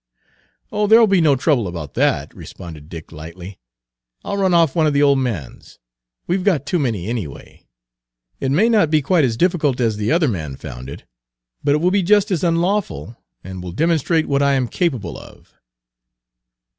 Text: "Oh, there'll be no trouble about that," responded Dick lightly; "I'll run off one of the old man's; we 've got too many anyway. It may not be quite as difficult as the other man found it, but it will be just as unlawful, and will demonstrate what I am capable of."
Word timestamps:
"Oh, 0.71 0.87
there'll 0.87 1.05
be 1.05 1.21
no 1.21 1.35
trouble 1.35 1.67
about 1.67 1.93
that," 1.93 2.33
responded 2.35 2.89
Dick 2.89 3.11
lightly; 3.11 3.59
"I'll 4.25 4.35
run 4.37 4.51
off 4.51 4.73
one 4.75 4.87
of 4.87 4.93
the 4.93 5.03
old 5.03 5.19
man's; 5.19 5.77
we 6.25 6.35
've 6.37 6.43
got 6.43 6.65
too 6.65 6.79
many 6.79 7.05
anyway. 7.07 7.67
It 8.39 8.49
may 8.49 8.67
not 8.67 8.89
be 8.89 9.03
quite 9.03 9.23
as 9.25 9.37
difficult 9.37 9.79
as 9.79 9.97
the 9.97 10.11
other 10.11 10.27
man 10.27 10.55
found 10.55 10.89
it, 10.89 11.03
but 11.63 11.75
it 11.75 11.81
will 11.81 11.91
be 11.91 12.01
just 12.01 12.31
as 12.31 12.43
unlawful, 12.43 13.15
and 13.43 13.61
will 13.61 13.73
demonstrate 13.73 14.25
what 14.27 14.41
I 14.41 14.53
am 14.55 14.67
capable 14.67 15.19
of." 15.19 15.53